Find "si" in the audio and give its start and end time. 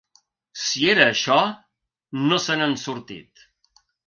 0.61-0.87